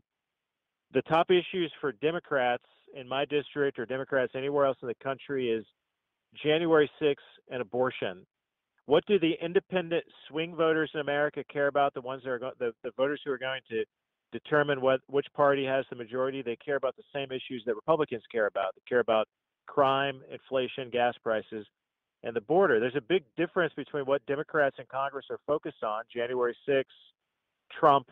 The 0.94 1.01
top 1.04 1.32
issues 1.32 1.72
for 1.82 1.92
Democrats 1.92 2.63
in 2.96 3.08
my 3.08 3.25
district 3.25 3.80
or 3.80 3.86
Democrats 3.86 4.34
anywhere 4.36 4.65
else 4.65 4.77
in 4.82 4.88
the 4.88 4.96
country 5.04 5.50
is 5.50 5.65
January 6.44 6.89
6th 7.01 7.15
and 7.50 7.62
abortion. 7.62 8.25
What 8.86 9.06
do 9.08 9.18
the 9.18 9.34
independent 9.42 10.04
swing 10.27 10.56
voters 10.56 10.92
in 10.94 11.00
America 11.00 11.44
care 11.51 11.68
about? 11.68 11.94
The 11.94 12.01
ones 12.01 12.24
that 12.24 12.30
are 12.30 12.39
go- 12.39 12.51
the, 12.60 12.72
the 12.84 12.92
voters 12.98 13.22
who 13.25 13.32
are 13.32 13.38
going 13.38 13.62
to 13.70 13.84
determine 14.32 14.82
what 14.82 15.01
which 15.08 15.27
party 15.34 15.65
has 15.65 15.86
the 15.89 15.96
majority. 15.96 16.42
They 16.42 16.58
care 16.58 16.75
about 16.75 16.96
the 16.96 17.04
same 17.13 17.32
issues 17.32 17.63
that 17.65 17.75
Republicans 17.75 18.24
care 18.32 18.48
about. 18.48 18.75
They 18.75 18.82
care 18.88 19.00
about 19.00 19.27
crime, 19.65 20.22
inflation, 20.32 20.89
gas 20.92 21.15
prices, 21.24 21.65
and 22.24 22.36
the 22.36 22.42
border. 22.42 22.80
There's 22.80 22.96
a 22.96 23.01
big 23.01 23.24
difference 23.38 23.74
between 23.75 24.06
what 24.06 24.25
Democrats 24.25 24.75
in 24.80 24.86
Congress 24.92 25.25
are 25.30 25.39
focused 25.48 25.84
on, 25.84 26.04
January 26.13 26.56
6th, 26.68 26.84
Trump, 27.80 28.10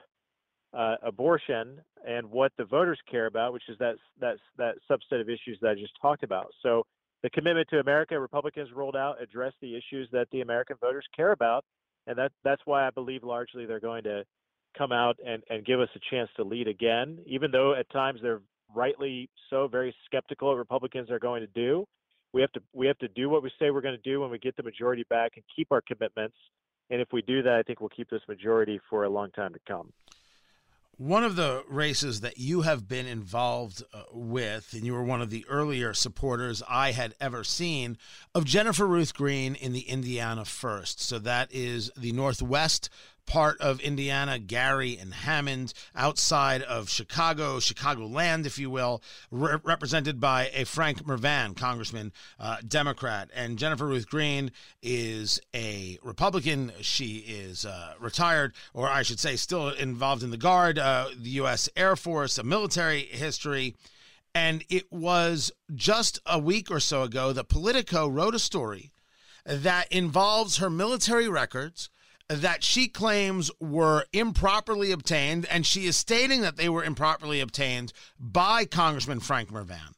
uh, 0.74 0.96
abortion, 1.04 1.82
and 2.08 2.30
what 2.30 2.52
the 2.58 2.66
voters 2.66 3.00
care 3.10 3.28
about, 3.28 3.54
which 3.54 3.70
is 3.70 3.78
that 3.80 3.96
that 4.20 4.38
that 4.58 4.76
subset 4.90 5.22
of 5.22 5.30
issues 5.30 5.58
that 5.62 5.72
I 5.72 5.76
just 5.76 5.94
talked 6.02 6.24
about. 6.24 6.48
So 6.62 6.86
the 7.24 7.30
commitment 7.30 7.68
to 7.70 7.80
America 7.80 8.20
Republicans 8.20 8.70
rolled 8.76 8.96
out 8.96 9.22
address 9.22 9.54
the 9.62 9.76
issues 9.76 10.10
that 10.12 10.28
the 10.32 10.42
American 10.42 10.76
voters 10.80 11.06
care 11.16 11.32
about, 11.32 11.64
and 12.06 12.18
that 12.18 12.32
that's 12.44 12.62
why 12.66 12.86
I 12.86 12.90
believe 12.90 13.24
largely 13.24 13.66
they're 13.66 13.80
going 13.80 14.04
to 14.04 14.24
come 14.78 14.92
out 14.92 15.18
and, 15.26 15.42
and 15.50 15.66
give 15.66 15.80
us 15.80 15.90
a 15.96 16.00
chance 16.12 16.30
to 16.36 16.44
lead 16.44 16.68
again, 16.68 17.20
even 17.26 17.52
though 17.52 17.74
at 17.76 17.90
times 17.92 18.20
they're 18.22 18.42
rightly 18.76 19.30
so, 19.50 19.68
very 19.68 19.96
skeptical 20.06 20.52
of 20.52 20.58
Republicans 20.58 21.10
are 21.10 21.20
going 21.20 21.42
to 21.42 21.48
do. 21.48 21.86
We 22.34 22.42
have 22.42 22.52
to 22.54 22.62
we 22.74 22.88
have 22.88 22.98
to 23.00 23.08
do 23.08 23.30
what 23.30 23.44
we 23.44 23.52
say 23.60 23.72
we're 23.72 23.82
going 23.82 23.98
to 24.02 24.10
do 24.10 24.22
when 24.22 24.32
we 24.32 24.40
get 24.40 24.58
the 24.58 24.64
majority 24.64 25.06
back 25.10 25.34
and 25.36 25.46
keep 25.56 25.72
our 25.72 25.82
commitments. 25.82 26.36
And 26.90 27.00
if 27.00 27.08
we 27.14 27.22
do 27.22 27.42
that, 27.44 27.54
I 27.54 27.64
think 27.64 27.80
we'll 27.80 27.90
keep 27.90 28.10
this 28.10 28.22
majority 28.28 28.80
for 28.90 29.06
a 29.06 29.10
long 29.10 29.32
time 29.32 29.54
to 29.54 29.60
come. 29.68 29.94
One 30.98 31.24
of 31.24 31.36
the 31.36 31.64
races 31.68 32.22
that 32.22 32.38
you 32.38 32.62
have 32.62 32.88
been 32.88 33.08
involved 33.08 33.84
uh, 33.92 34.04
with, 34.12 34.74
and 34.74 34.86
you 34.86 34.94
were 34.94 35.04
one 35.04 35.24
of 35.24 35.32
the 35.32 35.44
earlier 35.50 35.94
supporters 35.96 36.62
I 36.70 36.92
had 36.92 37.16
ever 37.20 37.44
seen 37.44 37.98
of 38.36 38.46
Jennifer 38.46 38.86
Ruth 38.86 39.16
Green 39.16 39.56
in 39.56 39.74
the 39.74 39.90
Indiana 39.90 40.46
First. 40.46 41.02
So 41.02 41.18
that 41.20 41.52
is 41.52 41.90
the 41.98 42.12
Northwest 42.12 42.92
part 43.26 43.60
of 43.62 43.80
Indiana, 43.80 44.40
Gary 44.40 44.98
and 44.98 45.14
Hammond, 45.14 45.74
outside 45.96 46.62
of 46.62 46.90
Chicago, 46.90 47.58
Chicagoland, 47.58 48.46
if 48.46 48.60
you 48.60 48.70
will, 48.70 49.02
re- 49.32 49.58
represented 49.64 50.20
by 50.20 50.50
a 50.54 50.66
Frank 50.66 51.04
Mrvan, 51.04 51.56
Congressman, 51.56 52.12
uh, 52.40 52.58
Democrat. 52.68 53.30
And 53.34 53.58
Jennifer 53.58 53.88
Ruth 53.88 54.08
Green 54.08 54.52
is 54.82 55.40
a 55.56 55.98
Republican. 56.04 56.72
She 56.82 57.18
is 57.18 57.66
uh, 57.66 57.94
retired, 58.00 58.54
or 58.74 58.88
I 58.88 59.04
should 59.04 59.20
say, 59.20 59.36
still 59.36 59.70
involved 59.70 60.24
in 60.24 60.32
the 60.32 60.38
Guard, 60.38 60.78
uh, 60.78 61.08
the 61.18 61.30
U.S. 61.32 61.70
Air 61.76 61.96
Force, 61.96 62.38
a 62.38 62.44
military 62.44 63.02
history. 63.02 63.76
And 64.36 64.64
it 64.70 64.92
was 64.92 65.52
just 65.76 66.20
a 66.26 66.40
week 66.40 66.72
or 66.72 66.80
so 66.80 67.04
ago 67.04 67.34
that 67.34 67.50
Politico 67.50 68.08
wrote 68.08 68.36
a 68.36 68.40
story 68.40 68.92
that 69.46 69.92
involves 69.92 70.58
her 70.58 70.70
military 70.70 71.28
records 71.28 71.90
that 72.30 72.64
she 72.64 72.88
claims 72.88 73.52
were 73.60 74.06
improperly 74.14 74.92
obtained, 74.92 75.46
and 75.46 75.66
she 75.66 75.86
is 75.86 75.98
stating 75.98 76.42
that 76.42 76.58
they 76.58 76.70
were 76.70 76.84
improperly 76.84 77.40
obtained 77.40 77.94
by 78.20 78.66
Congressman 78.66 79.20
Frank 79.20 79.50
Mrvan. 79.50 79.94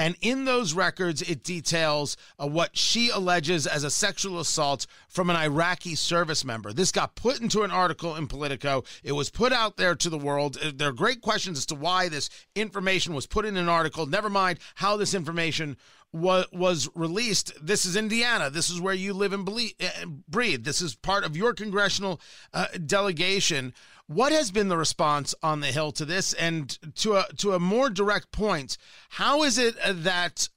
And 0.00 0.16
in 0.22 0.46
those 0.46 0.72
records, 0.72 1.20
it 1.20 1.44
details 1.44 2.16
uh, 2.38 2.46
what 2.46 2.74
she 2.74 3.10
alleges 3.10 3.66
as 3.66 3.84
a 3.84 3.90
sexual 3.90 4.40
assault 4.40 4.86
from 5.10 5.28
an 5.28 5.36
Iraqi 5.36 5.94
service 5.94 6.42
member. 6.42 6.72
This 6.72 6.90
got 6.90 7.16
put 7.16 7.38
into 7.42 7.64
an 7.64 7.70
article 7.70 8.16
in 8.16 8.26
Politico. 8.26 8.82
It 9.04 9.12
was 9.12 9.28
put 9.28 9.52
out 9.52 9.76
there 9.76 9.94
to 9.94 10.08
the 10.08 10.16
world. 10.16 10.56
Uh, 10.56 10.72
there 10.74 10.88
are 10.88 10.92
great 10.92 11.20
questions 11.20 11.58
as 11.58 11.66
to 11.66 11.74
why 11.74 12.08
this 12.08 12.30
information 12.54 13.12
was 13.12 13.26
put 13.26 13.44
in 13.44 13.58
an 13.58 13.68
article. 13.68 14.06
Never 14.06 14.30
mind 14.30 14.58
how 14.76 14.96
this 14.96 15.12
information 15.12 15.76
was 16.12 16.46
was 16.52 16.88
released. 16.94 17.52
This 17.60 17.84
is 17.84 17.96
Indiana. 17.96 18.50
This 18.50 18.70
is 18.70 18.80
where 18.80 18.94
you 18.94 19.12
live 19.12 19.32
and 19.32 19.44
believe, 19.44 19.74
uh, 19.80 20.06
breathe. 20.28 20.64
This 20.64 20.80
is 20.80 20.94
part 20.94 21.24
of 21.24 21.36
your 21.36 21.54
congressional 21.54 22.20
uh, 22.52 22.66
delegation. 22.84 23.72
What 24.06 24.32
has 24.32 24.50
been 24.50 24.68
the 24.68 24.76
response 24.76 25.34
on 25.42 25.60
the 25.60 25.68
Hill 25.68 25.92
to 25.92 26.04
this? 26.04 26.32
And 26.32 26.70
to 26.96 27.14
a 27.14 27.26
to 27.38 27.52
a 27.52 27.60
more 27.60 27.90
direct 27.90 28.32
point, 28.32 28.76
how 29.10 29.44
is 29.44 29.56
it 29.56 29.76
that 29.86 30.48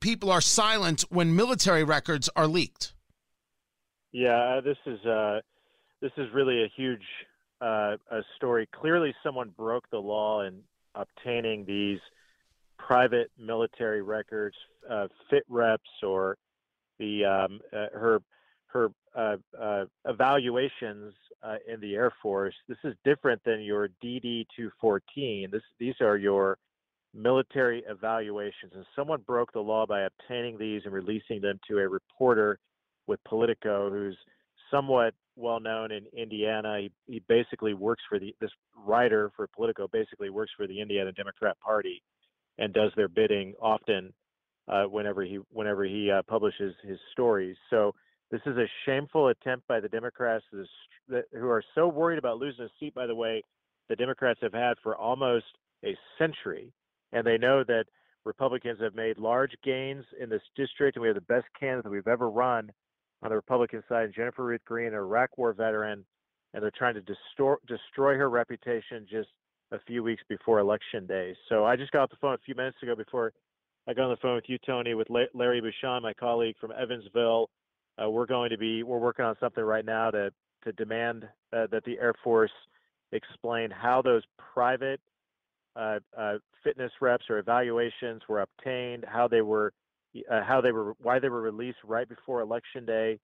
people 0.00 0.30
are 0.30 0.42
silent 0.42 1.02
when 1.08 1.34
military 1.34 1.84
records 1.84 2.28
are 2.36 2.46
leaked? 2.46 2.92
Yeah, 4.12 4.60
this 4.62 4.76
is 4.84 5.04
uh, 5.06 5.40
this 6.02 6.12
is 6.18 6.26
really 6.34 6.64
a 6.64 6.68
huge 6.76 7.04
uh, 7.62 7.96
a 8.10 8.22
story. 8.36 8.68
Clearly, 8.78 9.14
someone 9.22 9.54
broke 9.56 9.88
the 9.90 9.98
law 9.98 10.42
in 10.42 10.60
obtaining 10.94 11.64
these 11.64 12.00
private 12.86 13.30
military 13.38 14.02
records, 14.02 14.56
uh, 14.90 15.06
fit 15.30 15.44
reps, 15.48 15.82
or 16.02 16.36
the 16.98 17.24
um, 17.24 17.60
uh, 17.72 17.86
her 17.92 18.20
her 18.66 18.88
uh, 19.14 19.36
uh 19.60 19.84
evaluations 20.06 21.14
uh, 21.42 21.56
in 21.72 21.80
the 21.80 21.94
Air 21.94 22.12
Force. 22.22 22.54
This 22.68 22.78
is 22.84 22.94
different 23.04 23.40
than 23.44 23.60
your 23.60 23.88
DD 24.02 24.46
214. 24.56 25.48
This 25.52 25.62
these 25.78 25.94
are 26.00 26.16
your 26.16 26.58
military 27.14 27.84
evaluations, 27.88 28.72
and 28.74 28.84
someone 28.96 29.20
broke 29.26 29.52
the 29.52 29.60
law 29.60 29.86
by 29.86 30.02
obtaining 30.02 30.58
these 30.58 30.82
and 30.84 30.92
releasing 30.92 31.40
them 31.40 31.60
to 31.68 31.78
a 31.78 31.88
reporter 31.88 32.58
with 33.06 33.22
Politico, 33.24 33.90
who's 33.90 34.16
somewhat 34.70 35.14
well 35.36 35.60
known 35.60 35.92
in 35.92 36.04
Indiana. 36.16 36.78
He, 36.80 36.90
he 37.06 37.22
basically 37.28 37.74
works 37.74 38.02
for 38.08 38.18
the 38.18 38.34
this 38.40 38.50
writer 38.84 39.30
for 39.36 39.46
Politico 39.54 39.86
basically 39.92 40.30
works 40.30 40.50
for 40.56 40.66
the 40.66 40.80
Indiana 40.80 41.12
Democrat 41.12 41.56
Party 41.60 42.02
and 42.58 42.72
does 42.72 42.92
their 42.96 43.08
bidding 43.08 43.54
often 43.60 44.12
uh, 44.68 44.84
whenever 44.84 45.22
he 45.22 45.38
whenever 45.50 45.84
he 45.84 46.10
uh, 46.10 46.22
publishes 46.22 46.74
his 46.86 46.98
stories. 47.12 47.56
So 47.70 47.94
this 48.30 48.40
is 48.46 48.56
a 48.56 48.66
shameful 48.86 49.28
attempt 49.28 49.66
by 49.68 49.80
the 49.80 49.88
Democrats 49.88 50.44
who 50.50 51.48
are 51.48 51.62
so 51.74 51.88
worried 51.88 52.18
about 52.18 52.38
losing 52.38 52.64
a 52.64 52.68
seat. 52.80 52.94
By 52.94 53.06
the 53.06 53.14
way, 53.14 53.42
the 53.88 53.96
Democrats 53.96 54.40
have 54.42 54.54
had 54.54 54.74
for 54.82 54.96
almost 54.96 55.46
a 55.84 55.96
century, 56.18 56.72
and 57.12 57.26
they 57.26 57.36
know 57.36 57.64
that 57.64 57.84
Republicans 58.24 58.80
have 58.80 58.94
made 58.94 59.18
large 59.18 59.52
gains 59.64 60.04
in 60.20 60.30
this 60.30 60.42
district, 60.56 60.96
and 60.96 61.02
we 61.02 61.08
have 61.08 61.16
the 61.16 61.20
best 61.22 61.46
candidate 61.58 61.90
we've 61.90 62.06
ever 62.06 62.30
run 62.30 62.70
on 63.22 63.30
the 63.30 63.36
Republican 63.36 63.82
side, 63.88 64.12
Jennifer 64.14 64.44
Ruth 64.44 64.64
Green, 64.64 64.88
an 64.88 64.94
Iraq 64.94 65.36
War 65.36 65.52
veteran, 65.52 66.04
and 66.54 66.62
they're 66.62 66.72
trying 66.76 66.94
to 66.94 67.02
destroy 67.02 67.54
destroy 67.66 68.16
her 68.16 68.30
reputation 68.30 69.06
just 69.10 69.28
a 69.72 69.78
few 69.86 70.02
weeks 70.02 70.22
before 70.28 70.58
election 70.58 71.06
day. 71.06 71.34
So 71.48 71.64
I 71.64 71.76
just 71.76 71.90
got 71.92 72.02
off 72.02 72.10
the 72.10 72.16
phone 72.20 72.34
a 72.34 72.38
few 72.44 72.54
minutes 72.54 72.76
ago 72.82 72.94
before 72.94 73.32
I 73.88 73.94
got 73.94 74.04
on 74.04 74.10
the 74.10 74.16
phone 74.18 74.36
with 74.36 74.44
you, 74.46 74.58
Tony, 74.64 74.94
with 74.94 75.08
Larry 75.10 75.60
Bucshon, 75.60 76.02
my 76.02 76.12
colleague 76.12 76.54
from 76.60 76.72
Evansville. 76.72 77.50
Uh, 78.00 78.08
we're 78.08 78.26
going 78.26 78.50
to 78.50 78.58
be 78.58 78.82
we're 78.82 78.98
working 78.98 79.24
on 79.24 79.34
something 79.40 79.64
right 79.64 79.84
now 79.84 80.10
to 80.10 80.30
to 80.64 80.72
demand 80.72 81.24
uh, 81.52 81.66
that 81.72 81.84
the 81.84 81.98
Air 81.98 82.14
Force 82.22 82.52
explain 83.10 83.70
how 83.70 84.00
those 84.00 84.22
private 84.54 85.00
uh, 85.74 85.98
uh 86.16 86.34
fitness 86.62 86.92
reps 87.00 87.24
or 87.28 87.38
evaluations 87.38 88.22
were 88.28 88.42
obtained, 88.42 89.04
how 89.06 89.26
they 89.26 89.42
were 89.42 89.72
uh, 90.30 90.42
how 90.42 90.60
they 90.60 90.72
were 90.72 90.94
why 91.02 91.18
they 91.18 91.28
were 91.28 91.42
released 91.42 91.78
right 91.84 92.08
before 92.08 92.40
election 92.40 92.86
day 92.86 93.18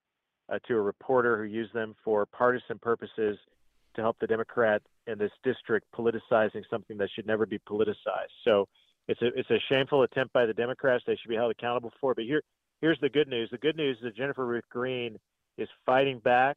uh, 0.53 0.59
to 0.67 0.75
a 0.75 0.81
reporter 0.81 1.37
who 1.39 1.45
used 1.45 1.73
them 1.73 1.95
for 2.05 2.27
partisan 2.27 2.79
purposes 2.79 3.39
to 3.95 4.03
help 4.03 4.17
the 4.21 4.27
Democrat 4.27 4.83
in 5.07 5.19
this 5.19 5.33
district 5.43 5.87
politicizing 5.97 6.63
something 6.71 6.99
that 6.99 7.09
should 7.15 7.27
never 7.27 7.47
be 7.47 7.59
politicized. 7.69 8.35
So 8.45 8.67
it's 9.09 9.21
a 9.23 9.27
it's 9.35 9.51
a 9.51 9.59
shameful 9.69 10.03
attempt 10.03 10.33
by 10.33 10.47
the 10.47 10.53
Democrats. 10.53 11.05
They 11.07 11.17
should 11.17 11.31
be 11.31 11.37
held 11.37 11.51
accountable 11.51 11.93
for. 12.01 12.13
It. 12.13 12.17
But 12.17 12.25
here 12.25 12.43
here's 12.81 13.01
the 13.01 13.09
good 13.09 13.29
news. 13.29 13.49
The 13.51 13.59
good 13.59 13.77
news 13.77 13.97
is 13.99 14.05
that 14.05 14.17
Jennifer 14.17 14.47
Ruth 14.47 14.69
Green 14.71 15.17
is 15.57 15.69
fighting 15.87 16.21
back. 16.21 16.57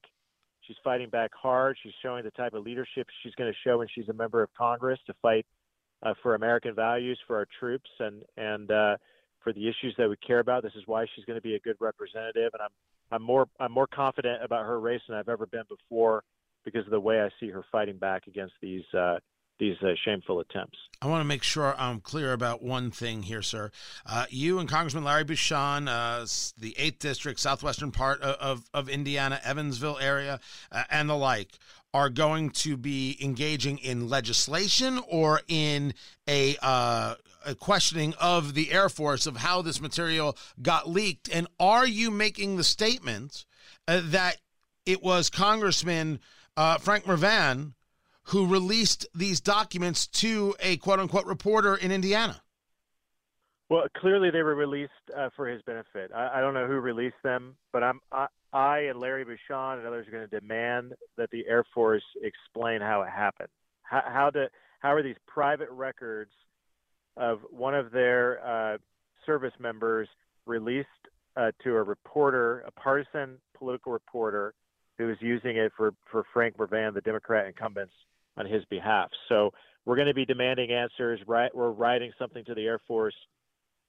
She's 0.62 0.78
fighting 0.84 1.10
back 1.10 1.32
hard. 1.34 1.78
She's 1.82 1.94
showing 2.04 2.24
the 2.24 2.32
type 2.32 2.54
of 2.54 2.64
leadership 2.64 3.08
she's 3.24 3.34
going 3.36 3.52
to 3.52 3.58
show 3.68 3.80
when 3.80 3.88
she's 3.94 4.10
a 4.10 4.14
member 4.14 4.44
of 4.44 4.50
Congress 4.56 5.00
to 5.08 5.14
fight 5.22 5.46
uh, 6.04 6.14
for 6.22 6.36
American 6.36 6.76
values, 6.76 7.20
for 7.26 7.38
our 7.38 7.48
troops, 7.60 7.90
and 8.00 8.24
and 8.38 8.70
uh, 8.70 8.98
for 9.44 9.54
the 9.54 9.68
issues 9.68 9.96
that 9.98 10.10
we 10.10 10.16
care 10.18 10.40
about. 10.40 10.62
This 10.62 10.76
is 10.76 10.84
why 10.86 11.06
she's 11.16 11.26
going 11.26 11.38
to 11.38 11.42
be 11.42 11.56
a 11.56 11.60
good 11.60 11.78
representative, 11.80 12.52
and 12.54 12.62
I'm 12.62 12.70
I'm 13.12 13.22
more 13.22 13.48
I'm 13.60 13.72
more 13.72 13.88
confident 13.88 14.44
about 14.44 14.66
her 14.66 14.80
race 14.80 15.02
than 15.08 15.18
I've 15.18 15.30
ever 15.30 15.46
been 15.46 15.64
before 15.70 16.24
because 16.64 16.86
of 16.86 16.92
the 16.92 17.00
way 17.00 17.22
I 17.22 17.30
see 17.40 17.50
her 17.50 17.64
fighting 17.72 17.98
back 17.98 18.28
against 18.28 18.54
these 18.62 18.84
uh, 18.94 19.20
these 19.62 19.78
uh, 19.84 19.94
shameful 20.04 20.40
attempts. 20.40 20.78
I 21.04 21.08
want 21.08 21.22
to 21.22 21.26
make 21.26 21.44
sure 21.44 21.76
I'm 21.78 22.02
clear 22.02 22.34
about 22.34 22.64
one 22.64 22.90
thing 22.90 23.22
here, 23.22 23.44
sir. 23.44 23.70
Uh, 24.08 24.26
you 24.30 24.58
and 24.58 24.68
Congressman 24.68 25.04
Larry 25.04 25.24
Bucshon, 25.24 25.88
uh, 25.88 26.26
the 26.58 26.76
8th 26.80 26.98
District, 26.98 27.40
southwestern 27.40 27.92
part 27.92 28.22
of, 28.22 28.36
of, 28.38 28.70
of 28.74 28.90
Indiana, 28.90 29.40
Evansville 29.44 30.00
area, 30.00 30.40
uh, 30.72 30.84
and 30.90 31.08
the 31.08 31.16
like, 31.16 31.60
are 31.94 32.10
going 32.10 32.50
to 32.50 32.76
be 32.76 33.18
engaging 33.22 33.78
in 33.78 34.10
legislation 34.10 35.00
or 35.08 35.42
in 35.48 35.94
a, 36.28 36.58
uh, 36.64 37.16
a 37.46 37.54
questioning 37.54 38.16
of 38.20 38.56
the 38.56 38.72
Air 38.72 38.90
Force 38.90 39.28
of 39.28 39.38
how 39.38 39.62
this 39.62 39.80
material 39.80 40.36
got 40.60 40.90
leaked. 40.90 41.30
And 41.32 41.48
are 41.60 41.86
you 41.86 42.10
making 42.10 42.58
the 42.58 42.64
statement 42.64 43.46
uh, 43.88 44.02
that 44.06 44.38
it 44.88 45.04
was 45.04 45.30
Congressman 45.30 46.20
uh, 46.58 46.78
Frank 46.78 47.06
Mrvan, 47.06 47.74
who 48.26 48.48
released 48.48 49.06
these 49.16 49.40
documents 49.40 50.08
to 50.08 50.56
a 50.60 50.78
quote 50.78 51.00
unquote 51.00 51.26
reporter 51.26 51.76
in 51.76 51.92
Indiana. 51.92 52.42
Well, 53.70 53.86
clearly 53.98 54.32
they 54.32 54.44
were 54.44 54.56
released 54.56 54.92
uh, 55.18 55.30
for 55.36 55.48
his 55.48 55.62
benefit. 55.62 56.12
I, 56.14 56.40
I, 56.40 56.42
don't 56.42 56.54
know 56.54 56.68
who 56.68 56.74
released 56.74 57.24
them, 57.24 57.56
but 57.72 57.84
I'm 57.84 58.02
I, 58.12 58.28
I 58.52 58.80
and 58.80 59.00
Larry 59.00 59.24
Bucshon 59.24 59.78
and 59.78 59.88
others 59.88 60.08
are 60.08 60.12
going 60.12 60.28
to 60.28 60.40
demand 60.40 60.94
that 61.18 61.30
the 61.32 61.46
Air 61.48 61.64
Force 61.74 62.04
explain 62.22 62.82
how 62.82 63.02
it 63.04 63.10
happened. 63.10 63.48
How 63.84 64.04
how, 64.06 64.30
to, 64.32 64.50
how 64.80 64.94
are 64.94 65.02
these 65.02 65.16
private 65.26 65.70
records 65.70 66.32
of 67.16 67.40
one 67.50 67.74
of 67.74 67.92
their 67.92 68.46
uh, 68.46 68.78
service 69.26 69.54
members 69.58 70.10
released 70.46 70.88
uh, 71.38 71.52
to 71.64 71.76
a 71.76 71.84
reporter, 71.84 72.66
a 72.68 72.72
partisan 72.72 73.38
political 73.58 73.94
reporter, 73.94 74.54
who 75.02 75.10
is 75.10 75.18
using 75.20 75.58
it 75.58 75.72
for, 75.76 75.94
for 76.12 76.24
Frank 76.34 76.58
Mrvan, 76.58 76.94
the 76.94 77.02
Democrat 77.02 77.48
incumbents, 77.48 77.94
on 78.38 78.46
his 78.46 78.64
behalf. 78.66 79.10
So 79.28 79.52
we're 79.86 79.96
going 79.96 80.08
to 80.08 80.14
be 80.14 80.26
demanding 80.26 80.72
answers. 80.72 81.20
Right, 81.28 81.54
we're 81.54 81.72
writing 81.72 82.12
something 82.18 82.46
to 82.46 82.54
the 82.54 82.66
Air 82.66 82.80
Force, 82.88 83.16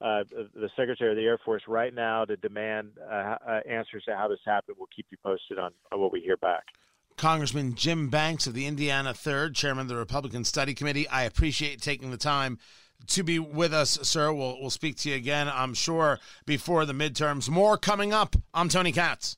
uh, 0.00 0.24
the 0.54 0.70
Secretary 0.76 1.10
of 1.10 1.16
the 1.16 1.24
Air 1.24 1.38
Force, 1.44 1.62
right 1.68 1.94
now 1.94 2.24
to 2.24 2.36
demand 2.36 2.92
uh, 3.00 3.36
uh, 3.46 3.60
answers 3.68 4.04
to 4.08 4.16
how 4.16 4.26
this 4.28 4.40
happened. 4.44 4.76
We'll 4.78 4.88
keep 4.94 5.06
you 5.10 5.18
posted 5.22 5.58
on, 5.58 5.72
on 5.92 6.00
what 6.00 6.12
we 6.12 6.20
hear 6.20 6.36
back. 6.36 6.64
Congressman 7.16 7.74
Jim 7.74 8.08
Banks 8.08 8.46
of 8.46 8.54
the 8.54 8.66
Indiana 8.66 9.12
3rd, 9.12 9.54
Chairman 9.54 9.82
of 9.82 9.88
the 9.88 9.96
Republican 9.96 10.44
Study 10.44 10.74
Committee, 10.74 11.06
I 11.08 11.24
appreciate 11.24 11.80
taking 11.82 12.10
the 12.10 12.16
time 12.16 12.58
to 13.08 13.22
be 13.22 13.38
with 13.38 13.74
us, 13.74 13.98
sir. 14.02 14.32
We'll 14.32 14.60
we'll 14.60 14.70
speak 14.70 14.96
to 14.98 15.10
you 15.10 15.16
again, 15.16 15.48
I'm 15.52 15.74
sure, 15.74 16.18
before 16.46 16.86
the 16.86 16.92
midterms. 16.92 17.48
More 17.48 17.76
coming 17.76 18.12
up. 18.12 18.34
I'm 18.54 18.68
Tony 18.68 18.92
Katz. 18.92 19.36